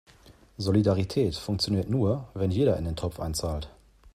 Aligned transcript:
Solidarität 0.57 1.35
funktioniert 1.35 1.87
nur, 1.87 2.27
wenn 2.33 2.49
jeder 2.49 2.75
in 2.77 2.85
den 2.85 2.95
Topf 2.95 3.19
einzahlt. 3.19 3.69